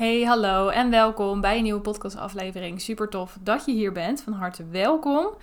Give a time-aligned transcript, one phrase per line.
[0.00, 2.80] Hey, hallo en welkom bij een nieuwe podcastaflevering.
[2.80, 4.22] Super tof dat je hier bent.
[4.22, 5.34] Van harte welkom.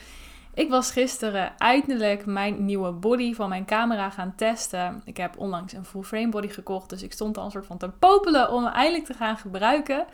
[0.54, 5.02] Ik was gisteren eindelijk mijn nieuwe body van mijn camera gaan testen.
[5.06, 7.78] Ik heb onlangs een full frame body gekocht, dus ik stond al een soort van
[7.78, 10.06] te popelen om hem eindelijk te gaan gebruiken.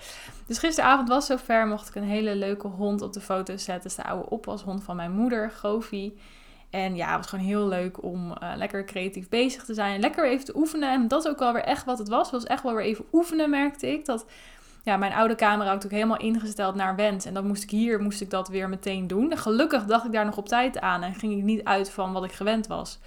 [0.48, 3.84] Dus gisteravond was zover, mocht ik een hele leuke hond op de foto zetten.
[3.84, 6.14] Dus de oude oppashond van mijn moeder, Goofy.
[6.74, 10.00] En ja, het was gewoon heel leuk om uh, lekker creatief bezig te zijn.
[10.00, 10.92] Lekker even te oefenen.
[10.92, 12.32] En dat is ook wel weer echt wat het was.
[12.32, 14.06] Het was echt wel weer even oefenen, merkte ik.
[14.06, 14.26] Dat
[14.84, 17.26] ja, mijn oude camera ook helemaal ingesteld naar wens.
[17.26, 19.32] En dan moest ik hier moest ik dat weer meteen doen.
[19.32, 21.04] En gelukkig dacht ik daar nog op tijd aan.
[21.04, 23.00] En ging ik niet uit van wat ik gewend was.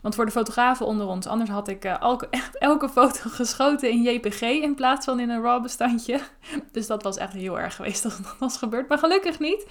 [0.00, 3.90] Want voor de fotografen onder ons, anders had ik uh, elke, echt elke foto geschoten
[3.90, 6.20] in JPG in plaats van in een RAW bestandje.
[6.72, 8.88] Dus dat was echt heel erg geweest als dat was gebeurd.
[8.88, 9.66] Maar gelukkig niet.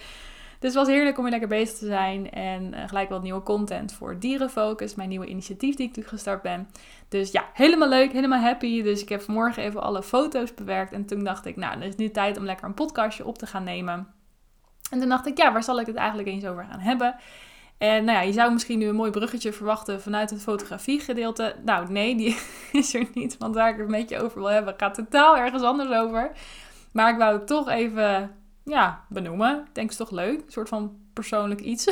[0.63, 2.31] Dus het was heerlijk om weer lekker bezig te zijn.
[2.31, 4.95] En uh, gelijk wat nieuwe content voor Dierenfocus.
[4.95, 6.70] Mijn nieuwe initiatief die ik natuurlijk gestart ben.
[7.09, 8.84] Dus ja, helemaal leuk, helemaal happy.
[8.84, 10.94] Dus ik heb vanmorgen even alle foto's bewerkt.
[10.94, 13.45] En toen dacht ik, nou, het is nu tijd om lekker een podcastje op te
[13.45, 14.08] gaan nemen.
[14.92, 17.16] En toen dacht ik, ja, waar zal ik het eigenlijk eens over gaan hebben?
[17.77, 21.55] En nou ja, je zou misschien nu een mooi bruggetje verwachten vanuit het fotografiegedeelte.
[21.66, 22.38] Nou, nee, die
[22.72, 23.38] is er niet.
[23.38, 26.31] Want waar ik het een beetje over wil hebben, gaat totaal ergens anders over.
[26.92, 28.31] Maar ik wou het toch even
[28.64, 29.59] ja, benoemen.
[29.59, 30.42] Ik denk, is toch leuk.
[30.45, 31.86] Een soort van persoonlijk iets.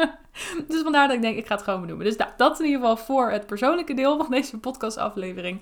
[0.68, 2.06] dus vandaar dat ik denk, ik ga het gewoon benoemen.
[2.06, 5.60] Dus nou, dat in ieder geval voor het persoonlijke deel van deze podcastaflevering.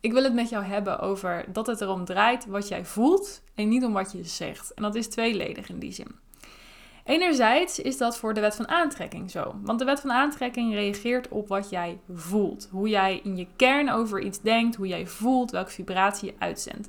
[0.00, 3.68] Ik wil het met jou hebben over dat het erom draait wat jij voelt en
[3.68, 4.74] niet om wat je zegt.
[4.74, 6.24] En dat is tweeledig in die zin.
[7.04, 9.54] Enerzijds is dat voor de wet van aantrekking zo.
[9.62, 12.68] Want de wet van aantrekking reageert op wat jij voelt.
[12.70, 16.88] Hoe jij in je kern over iets denkt, hoe jij voelt, welke vibratie je uitzendt.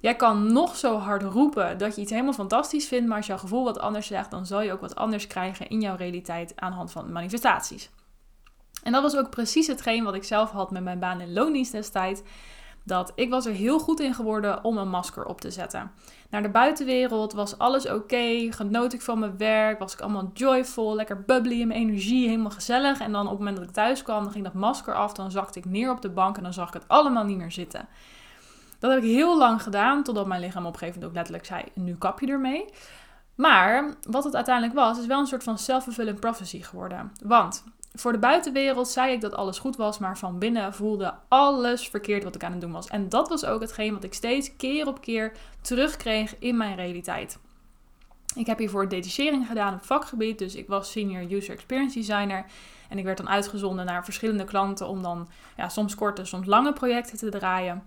[0.00, 3.38] Jij kan nog zo hard roepen dat je iets helemaal fantastisch vindt, maar als jouw
[3.38, 6.70] gevoel wat anders zegt, dan zal je ook wat anders krijgen in jouw realiteit aan
[6.70, 7.90] de hand van manifestaties.
[8.82, 11.72] En dat was ook precies hetgeen wat ik zelf had met mijn baan in loondienst
[11.72, 12.20] destijds.
[12.84, 15.90] Dat ik was er heel goed in geworden om een masker op te zetten.
[16.30, 20.94] Naar de buitenwereld was alles oké, genoot ik van mijn werk, was ik allemaal joyful,
[20.94, 23.00] lekker bubbly in mijn energie, helemaal gezellig.
[23.00, 25.30] En dan op het moment dat ik thuis kwam, dan ging dat masker af, dan
[25.30, 27.88] zakte ik neer op de bank en dan zag ik het allemaal niet meer zitten.
[28.80, 31.46] Dat heb ik heel lang gedaan, totdat mijn lichaam op een gegeven moment ook letterlijk
[31.46, 32.64] zei: nu kap je ermee.
[33.34, 37.12] Maar wat het uiteindelijk was, is wel een soort van self-fulfilling prophecy geworden.
[37.22, 37.64] Want
[37.94, 42.24] voor de buitenwereld zei ik dat alles goed was, maar van binnen voelde alles verkeerd
[42.24, 42.86] wat ik aan het doen was.
[42.86, 47.38] En dat was ook hetgeen wat ik steeds keer op keer terugkreeg in mijn realiteit.
[48.34, 52.44] Ik heb hiervoor detachering gedaan op vakgebied, dus ik was senior user experience designer.
[52.88, 56.72] En ik werd dan uitgezonden naar verschillende klanten om dan ja, soms korte, soms lange
[56.72, 57.82] projecten te draaien.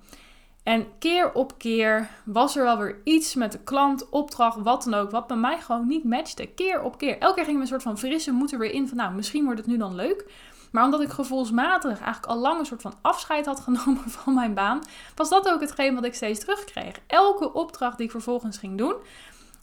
[0.64, 4.94] En keer op keer was er wel weer iets met de klant, opdracht, wat dan
[4.94, 6.46] ook, wat bij mij gewoon niet matchte.
[6.46, 7.18] Keer op keer.
[7.18, 9.60] Elke keer ging een soort van frisse moed er weer in van, nou, misschien wordt
[9.60, 10.26] het nu dan leuk.
[10.72, 14.54] Maar omdat ik gevoelsmatig eigenlijk al lang een soort van afscheid had genomen van mijn
[14.54, 14.82] baan,
[15.16, 17.00] was dat ook hetgeen wat ik steeds terugkreeg.
[17.08, 18.96] Elke opdracht die ik vervolgens ging doen,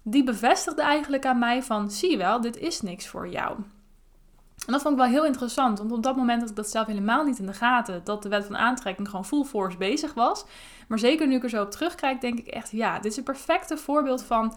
[0.03, 3.57] die bevestigde eigenlijk aan mij van, zie je wel, dit is niks voor jou.
[4.71, 6.87] En dat vond ik wel heel interessant, want op dat moment had ik dat zelf
[6.87, 8.01] helemaal niet in de gaten.
[8.05, 10.45] Dat de wet van aantrekking gewoon full force bezig was.
[10.89, 13.25] Maar zeker nu ik er zo op terugkijk, denk ik echt, ja, dit is een
[13.25, 14.57] perfecte voorbeeld van...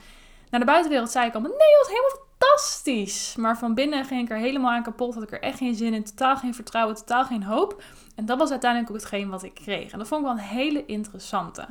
[0.49, 3.35] Naar de buitenwereld zei ik allemaal, nee, dat was helemaal fantastisch.
[3.35, 5.93] Maar van binnen ging ik er helemaal aan kapot, had ik er echt geen zin
[5.93, 7.83] in, totaal geen vertrouwen, totaal geen hoop.
[8.15, 9.91] En dat was uiteindelijk ook hetgeen wat ik kreeg.
[9.91, 11.67] En dat vond ik wel een hele interessante.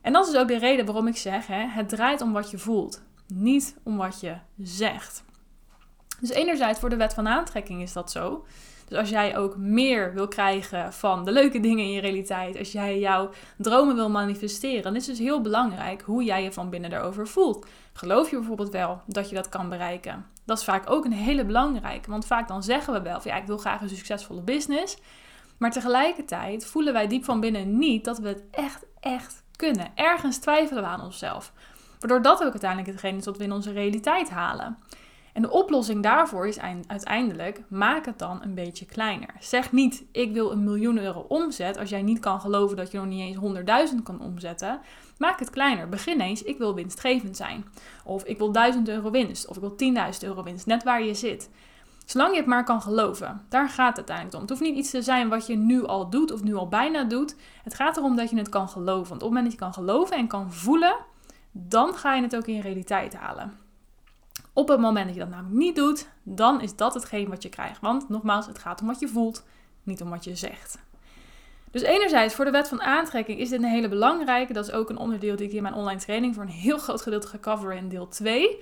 [0.00, 2.58] En dat is ook de reden waarom ik zeg, hè, het draait om wat je
[2.58, 5.24] voelt, niet om wat je zegt.
[6.20, 8.44] Dus enerzijds voor de wet van aantrekking is dat zo.
[8.88, 12.72] Dus als jij ook meer wil krijgen van de leuke dingen in je realiteit, als
[12.72, 16.70] jij jouw dromen wil manifesteren, dan is het dus heel belangrijk hoe jij je van
[16.70, 17.66] binnen daarover voelt.
[17.92, 20.26] Geloof je bijvoorbeeld wel dat je dat kan bereiken?
[20.44, 23.36] Dat is vaak ook een hele belangrijke, want vaak dan zeggen we wel van ja,
[23.36, 24.98] ik wil graag een succesvolle business,
[25.58, 29.90] maar tegelijkertijd voelen wij diep van binnen niet dat we het echt, echt kunnen.
[29.94, 31.52] Ergens twijfelen we aan onszelf.
[31.98, 34.78] Waardoor dat ook uiteindelijk hetgeen is wat we in onze realiteit halen.
[35.34, 39.28] En de oplossing daarvoor is uiteindelijk, maak het dan een beetje kleiner.
[39.40, 42.98] Zeg niet, ik wil een miljoen euro omzet als jij niet kan geloven dat je
[42.98, 44.80] nog niet eens 100.000 kan omzetten.
[45.18, 45.88] Maak het kleiner.
[45.88, 47.64] Begin eens, ik wil winstgevend zijn.
[48.04, 49.46] Of ik wil 1000 euro winst.
[49.46, 50.66] Of ik wil 10.000 euro winst.
[50.66, 51.50] Net waar je zit.
[52.04, 53.42] Zolang je het maar kan geloven.
[53.48, 54.40] Daar gaat het uiteindelijk om.
[54.40, 57.04] Het hoeft niet iets te zijn wat je nu al doet of nu al bijna
[57.04, 57.36] doet.
[57.62, 59.08] Het gaat erom dat je het kan geloven.
[59.08, 60.96] Want op het moment dat je kan geloven en kan voelen,
[61.52, 63.63] dan ga je het ook in realiteit halen.
[64.54, 67.48] Op het moment dat je dat namelijk niet doet, dan is dat hetgeen wat je
[67.48, 67.80] krijgt.
[67.80, 69.44] Want nogmaals, het gaat om wat je voelt,
[69.82, 70.78] niet om wat je zegt.
[71.70, 74.52] Dus enerzijds, voor de wet van aantrekking is dit een hele belangrijke.
[74.52, 77.02] Dat is ook een onderdeel die ik in mijn online training voor een heel groot
[77.02, 78.58] gedeelte ga coveren in deel 2.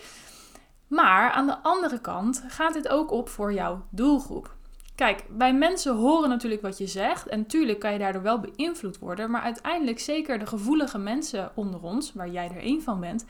[0.86, 4.54] Maar aan de andere kant gaat dit ook op voor jouw doelgroep.
[4.94, 7.26] Kijk, bij mensen horen natuurlijk wat je zegt.
[7.26, 9.30] En tuurlijk kan je daardoor wel beïnvloed worden.
[9.30, 13.24] Maar uiteindelijk, zeker de gevoelige mensen onder ons, waar jij er één van bent,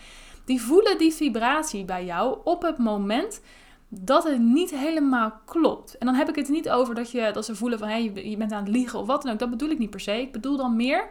[0.44, 3.40] die voelen die vibratie bij jou op het moment
[3.88, 5.98] dat het niet helemaal klopt.
[5.98, 8.36] En dan heb ik het niet over dat, je, dat ze voelen van hey, je
[8.36, 9.38] bent aan het liegen of wat dan ook.
[9.38, 10.20] Dat bedoel ik niet per se.
[10.20, 11.08] Ik bedoel dan meer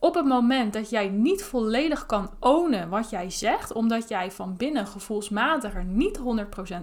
[0.00, 4.56] op het moment dat jij niet volledig kan ownen wat jij zegt, omdat jij van
[4.56, 6.22] binnen gevoelsmatig er niet 100%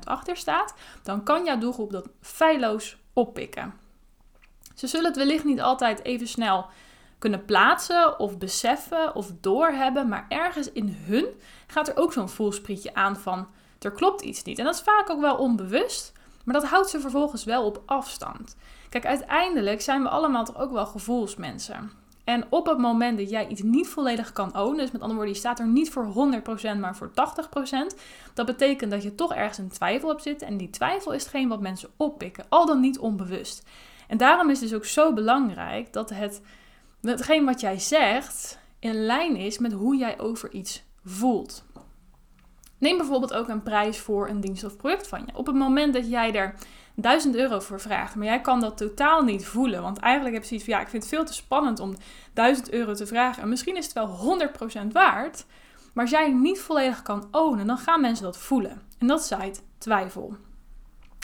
[0.03, 0.73] achter staat,
[1.03, 3.73] dan kan jouw doelgroep dat feilloos oppikken.
[4.75, 6.65] Ze zullen het wellicht niet altijd even snel
[7.19, 11.25] kunnen plaatsen of beseffen of doorhebben, maar ergens in hun
[11.67, 13.47] gaat er ook zo'n voelsprietje aan van
[13.79, 14.59] er klopt iets niet.
[14.59, 18.55] En dat is vaak ook wel onbewust, maar dat houdt ze vervolgens wel op afstand.
[18.89, 21.91] Kijk, uiteindelijk zijn we allemaal toch ook wel gevoelsmensen.
[22.27, 25.33] En op het moment dat jij iets niet volledig kan ownen, dus met andere woorden,
[25.33, 26.31] je staat er niet voor
[26.75, 27.97] 100%, maar voor 80%,
[28.33, 30.47] dat betekent dat je toch ergens een twijfel hebt zitten.
[30.47, 33.63] En die twijfel is hetgeen wat mensen oppikken, al dan niet onbewust.
[34.07, 36.41] En daarom is het dus ook zo belangrijk dat het,
[37.01, 41.63] hetgeen wat jij zegt in lijn is met hoe jij over iets voelt.
[42.77, 45.37] Neem bijvoorbeeld ook een prijs voor een dienst of product van je.
[45.37, 46.55] Op het moment dat jij er
[46.95, 49.81] 1000 euro voor vraagt, maar jij kan dat totaal niet voelen.
[49.81, 51.95] Want eigenlijk heb je zoiets van ja, ik vind het veel te spannend om
[52.33, 53.41] 1000 euro te vragen.
[53.41, 54.39] En misschien is het wel
[54.83, 55.45] 100% waard.
[55.93, 58.81] Maar als jij niet volledig kan ownen, dan gaan mensen dat voelen.
[58.97, 60.35] En dat zaait twijfel.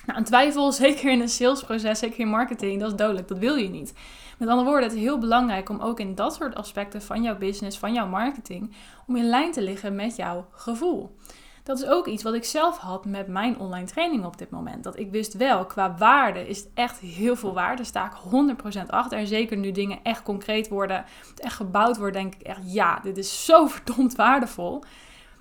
[0.06, 3.28] Nou, een twijfel, zeker in een salesproces, zeker in marketing, dat is dodelijk.
[3.28, 3.94] Dat wil je niet.
[4.38, 7.38] Met andere woorden, het is heel belangrijk om ook in dat soort aspecten van jouw
[7.38, 8.76] business, van jouw marketing,
[9.08, 11.16] om in lijn te liggen met jouw gevoel.
[11.64, 14.84] Dat is ook iets wat ik zelf had met mijn online training op dit moment.
[14.84, 17.84] Dat ik wist wel, qua waarde is het echt heel veel waarde.
[17.84, 19.18] Sta ik 100% achter.
[19.18, 21.06] En zeker nu dingen echt concreet worden,
[21.36, 24.84] echt gebouwd worden, denk ik echt, ja, dit is zo verdomd waardevol.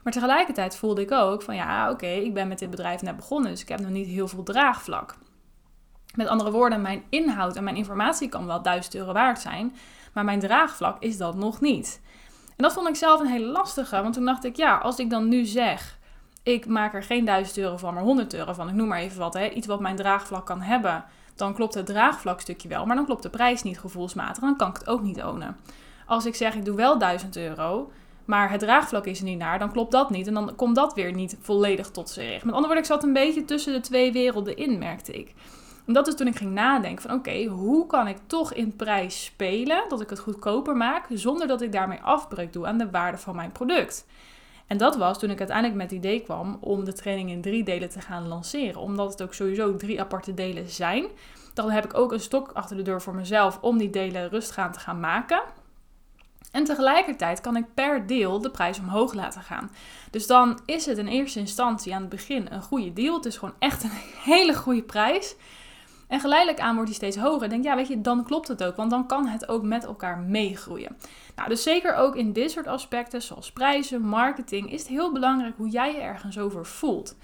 [0.02, 3.50] Maar tegelijkertijd voelde ik ook van, ja, oké, ik ben met dit bedrijf net begonnen,
[3.50, 5.14] dus ik heb nog niet heel veel draagvlak.
[6.14, 9.76] Met andere woorden, mijn inhoud en mijn informatie kan wel 1000 euro waard zijn,
[10.12, 12.00] maar mijn draagvlak is dat nog niet.
[12.56, 15.10] En dat vond ik zelf een hele lastige, want toen dacht ik, ja, als ik
[15.10, 15.98] dan nu zeg,
[16.42, 18.68] ik maak er geen 1000 euro van, maar 100 euro van.
[18.68, 19.48] Ik noem maar even wat, hè.
[19.48, 21.04] iets wat mijn draagvlak kan hebben.
[21.34, 24.42] Dan klopt het draagvlakstukje wel, maar dan klopt de prijs niet gevoelsmatig.
[24.42, 25.56] Dan kan ik het ook niet ownen.
[26.06, 27.92] Als ik zeg, ik doe wel 1000 euro,
[28.24, 30.26] maar het draagvlak is er niet naar, dan klopt dat niet.
[30.26, 32.44] En dan komt dat weer niet volledig tot z'n recht.
[32.44, 35.34] Met andere woorden, ik zat een beetje tussen de twee werelden in, merkte ik.
[35.86, 39.24] En dat is toen ik ging nadenken van oké, hoe kan ik toch in prijs
[39.24, 43.18] spelen, dat ik het goedkoper maak, zonder dat ik daarmee afbreuk doe aan de waarde
[43.18, 44.06] van mijn product.
[44.66, 47.64] En dat was toen ik uiteindelijk met het idee kwam om de training in drie
[47.64, 48.80] delen te gaan lanceren.
[48.80, 51.06] Omdat het ook sowieso drie aparte delen zijn.
[51.54, 54.72] Dan heb ik ook een stok achter de deur voor mezelf om die delen rustgaan
[54.72, 55.42] te gaan maken.
[56.52, 59.70] En tegelijkertijd kan ik per deel de prijs omhoog laten gaan.
[60.10, 63.14] Dus dan is het in eerste instantie aan het begin een goede deal.
[63.14, 63.90] Het is gewoon echt een
[64.32, 65.36] hele goede prijs.
[66.12, 67.48] En geleidelijk aan wordt die steeds hoger.
[67.48, 68.76] Denk, ja, weet je, dan klopt het ook.
[68.76, 70.96] Want dan kan het ook met elkaar meegroeien.
[71.36, 75.54] Nou, dus zeker ook in dit soort aspecten, zoals prijzen, marketing, is het heel belangrijk
[75.56, 77.16] hoe jij je ergens over voelt.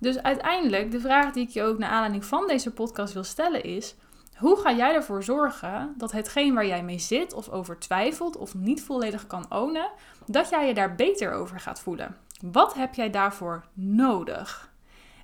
[0.00, 3.62] Dus uiteindelijk, de vraag die ik je ook naar aanleiding van deze podcast wil stellen
[3.62, 3.94] is:
[4.36, 8.54] hoe ga jij ervoor zorgen dat hetgeen waar jij mee zit of over twijfelt of
[8.54, 9.90] niet volledig kan ownen,
[10.26, 12.16] dat jij je daar beter over gaat voelen?
[12.40, 14.70] Wat heb jij daarvoor nodig?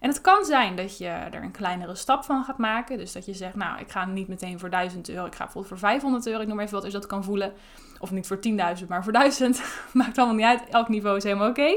[0.01, 2.99] En het kan zijn dat je er een kleinere stap van gaat maken.
[2.99, 5.25] Dus dat je zegt, nou, ik ga niet meteen voor 1000 euro.
[5.25, 6.41] Ik ga bijvoorbeeld voor 500 euro.
[6.41, 7.53] Ik noem even wat, als dat kan voelen.
[7.99, 8.39] Of niet voor
[8.81, 9.63] 10.000, maar voor 1000.
[9.93, 10.69] Maakt allemaal niet uit.
[10.69, 11.77] Elk niveau is helemaal oké.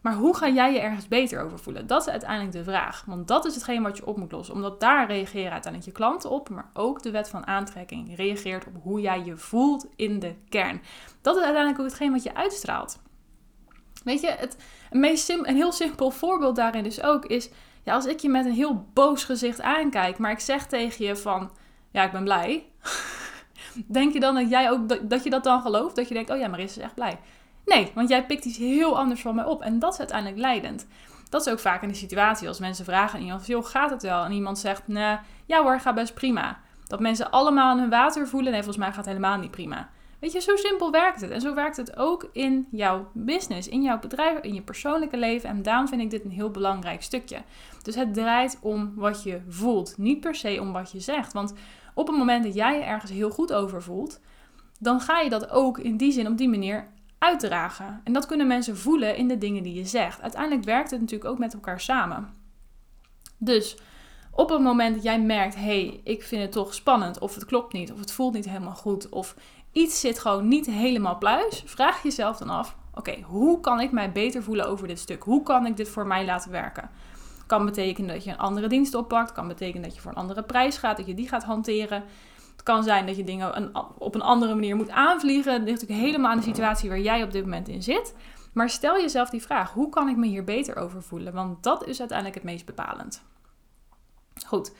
[0.00, 1.86] Maar hoe ga jij je ergens beter over voelen?
[1.86, 3.04] Dat is uiteindelijk de vraag.
[3.06, 4.54] Want dat is hetgeen wat je op moet lossen.
[4.54, 6.48] Omdat daar reageren uiteindelijk je klanten op.
[6.48, 10.82] Maar ook de wet van aantrekking reageert op hoe jij je voelt in de kern.
[11.20, 12.98] Dat is uiteindelijk ook hetgeen wat je uitstraalt.
[14.08, 14.56] Weet je, het
[14.90, 17.50] meest een heel simpel voorbeeld daarin dus ook is...
[17.84, 21.16] Ja, als ik je met een heel boos gezicht aankijk, maar ik zeg tegen je
[21.16, 21.50] van...
[21.90, 22.66] Ja, ik ben blij.
[23.86, 25.96] Denk je dan dat jij ook dat, je dat dan gelooft?
[25.96, 27.18] Dat je denkt, oh ja, Marissa is echt blij.
[27.64, 29.62] Nee, want jij pikt iets heel anders van mij op.
[29.62, 30.86] En dat is uiteindelijk leidend.
[31.28, 34.02] Dat is ook vaak in de situatie als mensen vragen aan iemand: joh, gaat het
[34.02, 34.24] wel?
[34.24, 36.60] En iemand zegt: nee, ja hoor, gaat best prima.
[36.86, 38.52] Dat mensen allemaal hun water voelen.
[38.52, 39.88] Nee, volgens mij gaat het helemaal niet prima.
[40.20, 41.30] Weet je, zo simpel werkt het.
[41.30, 45.48] En zo werkt het ook in jouw business, in jouw bedrijf, in je persoonlijke leven.
[45.48, 47.42] En daarom vind ik dit een heel belangrijk stukje.
[47.82, 51.32] Dus het draait om wat je voelt, niet per se om wat je zegt.
[51.32, 51.54] Want
[51.94, 54.20] op het moment dat jij je ergens heel goed over voelt,
[54.78, 58.00] dan ga je dat ook in die zin op die manier uitdragen.
[58.04, 60.22] En dat kunnen mensen voelen in de dingen die je zegt.
[60.22, 62.34] Uiteindelijk werkt het natuurlijk ook met elkaar samen.
[63.38, 63.76] Dus
[64.30, 67.72] op het moment dat jij merkt, hey, ik vind het toch spannend, of het klopt
[67.72, 69.36] niet, of het voelt niet helemaal goed, of
[69.72, 74.12] iets zit gewoon niet helemaal pluis, vraag jezelf dan af: oké, hoe kan ik mij
[74.12, 75.22] beter voelen over dit stuk?
[75.22, 76.90] Hoe kan ik dit voor mij laten werken?
[77.46, 79.32] Kan betekenen dat je een andere dienst oppakt.
[79.32, 82.04] Kan betekenen dat je voor een andere prijs gaat, dat je die gaat hanteren.
[82.52, 85.52] Het kan zijn dat je dingen op een andere manier moet aanvliegen.
[85.52, 88.14] Het ligt natuurlijk helemaal aan de situatie waar jij op dit moment in zit.
[88.52, 91.32] Maar stel jezelf die vraag: hoe kan ik me hier beter over voelen?
[91.32, 93.22] Want dat is uiteindelijk het meest bepalend.
[94.46, 94.72] Goed.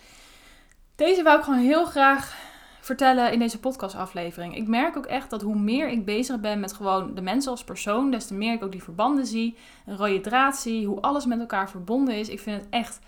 [0.94, 2.36] Deze wou ik gewoon heel graag
[2.80, 4.56] vertellen in deze podcastaflevering.
[4.56, 7.64] Ik merk ook echt dat hoe meer ik bezig ben met gewoon de mensen als
[7.64, 9.56] persoon, des te meer ik ook die verbanden zie,
[9.86, 12.28] een rode draad zie, hoe alles met elkaar verbonden is.
[12.28, 12.98] Ik vind het echt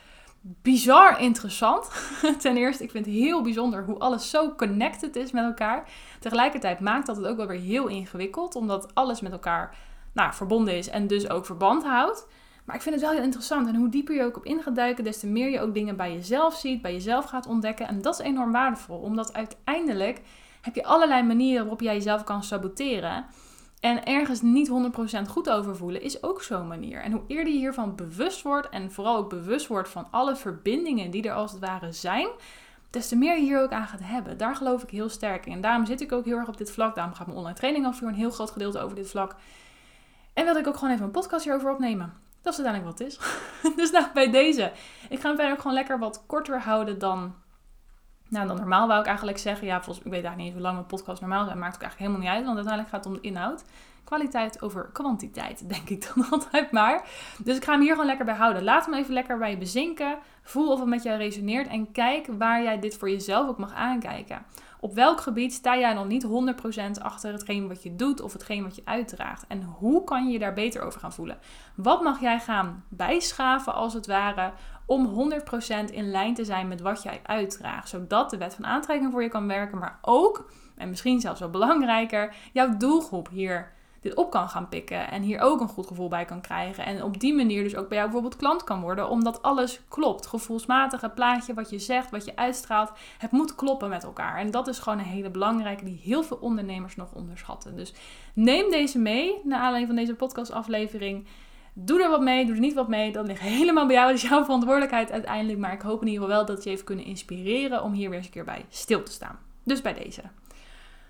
[0.41, 1.91] bizar interessant.
[2.39, 5.89] Ten eerste, ik vind het heel bijzonder hoe alles zo connected is met elkaar.
[6.21, 9.77] Tegelijkertijd maakt dat het ook wel weer heel ingewikkeld, omdat alles met elkaar
[10.13, 12.27] nou, verbonden is en dus ook verband houdt.
[12.71, 13.69] Maar ik vind het wel heel interessant.
[13.69, 15.97] En hoe dieper je ook op in gaat duiken, des te meer je ook dingen
[15.97, 17.89] bij jezelf ziet, bij jezelf gaat ontdekken.
[17.89, 20.21] En dat is enorm waardevol, omdat uiteindelijk
[20.61, 23.25] heb je allerlei manieren waarop jij jezelf kan saboteren.
[23.81, 27.03] En ergens niet 100% goed over voelen is ook zo'n manier.
[27.03, 31.11] En hoe eerder je hiervan bewust wordt en vooral ook bewust wordt van alle verbindingen
[31.11, 32.29] die er als het ware zijn,
[32.91, 34.39] des te meer je hier ook aan gaat hebben.
[34.39, 35.53] Daar geloof ik heel sterk in.
[35.53, 36.95] En daarom zit ik ook heel erg op dit vlak.
[36.95, 39.37] Daarom gaat mijn online training al voor een heel groot gedeelte over dit vlak.
[40.33, 42.29] En wilde ik ook gewoon even een podcast hierover opnemen.
[42.43, 43.19] Dat is uiteindelijk wat het is.
[43.81, 44.73] dus nou, bij deze.
[45.09, 47.35] Ik ga hem verder ook gewoon lekker wat korter houden dan,
[48.29, 49.67] nou, dan normaal, wou ik eigenlijk zeggen.
[49.67, 51.59] Ja, volgens, ik weet eigenlijk niet hoe lang mijn podcast normaal zijn.
[51.59, 53.65] Maakt ook eigenlijk helemaal niet uit, want uiteindelijk gaat het om de inhoud.
[54.05, 57.09] Kwaliteit over kwantiteit, denk ik dan altijd maar.
[57.45, 58.65] Dus ik ga hem hier gewoon lekker bij houden.
[58.65, 60.19] Laat hem even lekker bij je bezinken.
[60.43, 61.69] Voel of het met jou resoneert.
[61.69, 64.47] En kijk waar jij dit voor jezelf ook mag aankijken.
[64.83, 66.27] Op welk gebied sta jij nog niet
[66.99, 69.45] 100% achter hetgeen wat je doet of hetgeen wat je uitdraagt?
[69.49, 71.39] En hoe kan je je daar beter over gaan voelen?
[71.75, 74.53] Wat mag jij gaan bijschaven als het ware
[74.87, 75.31] om
[75.89, 77.89] 100% in lijn te zijn met wat jij uitdraagt?
[77.89, 81.51] Zodat de wet van aantrekking voor je kan werken, maar ook, en misschien zelfs wel
[81.51, 86.09] belangrijker, jouw doelgroep hier dit op kan gaan pikken en hier ook een goed gevoel
[86.09, 86.85] bij kan krijgen.
[86.85, 90.27] En op die manier dus ook bij jou bijvoorbeeld klant kan worden, omdat alles klopt.
[90.27, 94.39] Gevoelsmatig, het plaatje, wat je zegt, wat je uitstraalt, het moet kloppen met elkaar.
[94.39, 97.77] En dat is gewoon een hele belangrijke die heel veel ondernemers nog onderschatten.
[97.77, 97.93] Dus
[98.35, 101.27] neem deze mee naar aanleiding van deze podcastaflevering.
[101.73, 103.13] Doe er wat mee, doe er niet wat mee.
[103.13, 104.07] Dat ligt helemaal bij jou.
[104.07, 105.59] Dat is jouw verantwoordelijkheid uiteindelijk.
[105.59, 108.19] Maar ik hoop in ieder geval wel dat je even kunnen inspireren om hier weer
[108.19, 109.39] eens een keer bij stil te staan.
[109.65, 110.23] Dus bij deze.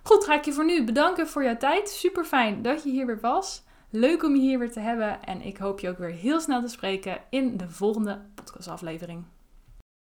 [0.03, 1.89] Goed, ga ik je voor nu bedanken voor jouw tijd.
[1.89, 3.63] Super fijn dat je hier weer was.
[3.91, 5.25] Leuk om je hier weer te hebben.
[5.25, 9.25] En ik hoop je ook weer heel snel te spreken in de volgende podcastaflevering.